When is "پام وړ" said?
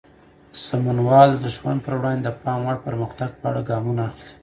2.41-2.77